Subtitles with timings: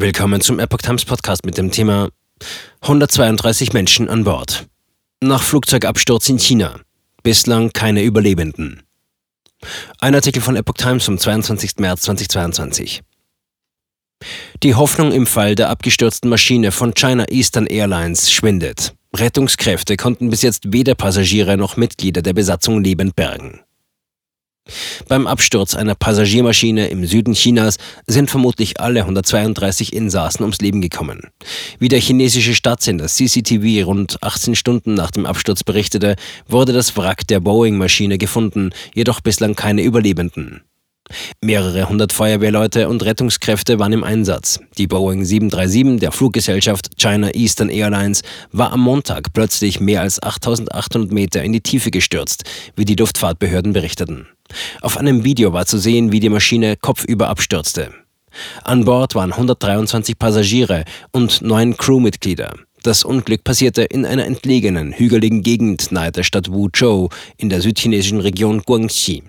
[0.00, 2.10] Willkommen zum Epoch Times Podcast mit dem Thema
[2.82, 4.68] 132 Menschen an Bord.
[5.20, 6.78] Nach Flugzeugabsturz in China.
[7.24, 8.84] Bislang keine Überlebenden.
[9.98, 11.78] Ein Artikel von Epoch Times vom 22.
[11.78, 13.02] März 2022.
[14.62, 18.94] Die Hoffnung im Fall der abgestürzten Maschine von China Eastern Airlines schwindet.
[19.16, 23.62] Rettungskräfte konnten bis jetzt weder Passagiere noch Mitglieder der Besatzung lebend bergen.
[25.08, 31.28] Beim Absturz einer Passagiermaschine im Süden Chinas sind vermutlich alle 132 Insassen ums Leben gekommen.
[31.78, 36.16] Wie der chinesische Staatssender CCTV rund 18 Stunden nach dem Absturz berichtete,
[36.46, 40.60] wurde das Wrack der Boeing-Maschine gefunden, jedoch bislang keine Überlebenden.
[41.40, 44.60] Mehrere hundert Feuerwehrleute und Rettungskräfte waren im Einsatz.
[44.76, 48.22] Die Boeing 737 der Fluggesellschaft China Eastern Airlines
[48.52, 52.44] war am Montag plötzlich mehr als 8800 Meter in die Tiefe gestürzt,
[52.76, 54.26] wie die Luftfahrtbehörden berichteten.
[54.80, 57.90] Auf einem Video war zu sehen, wie die Maschine kopfüber abstürzte.
[58.64, 62.54] An Bord waren 123 Passagiere und neun Crewmitglieder.
[62.82, 68.20] Das Unglück passierte in einer entlegenen, hügeligen Gegend nahe der Stadt Wuzhou in der südchinesischen
[68.20, 69.24] Region Guangxi.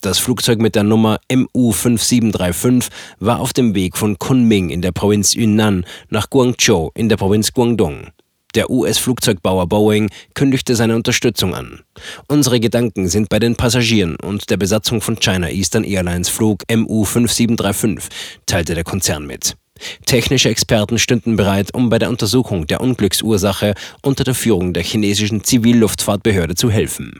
[0.00, 5.34] Das Flugzeug mit der Nummer MU5735 war auf dem Weg von Kunming in der Provinz
[5.34, 8.08] Yunnan nach Guangzhou in der Provinz Guangdong.
[8.54, 11.80] Der US-Flugzeugbauer Boeing kündigte seine Unterstützung an.
[12.26, 18.08] Unsere Gedanken sind bei den Passagieren und der Besatzung von China Eastern Airlines Flug MU5735,
[18.46, 19.56] teilte der Konzern mit.
[20.04, 25.44] Technische Experten stünden bereit, um bei der Untersuchung der Unglücksursache unter der Führung der chinesischen
[25.44, 27.14] Zivilluftfahrtbehörde zu helfen.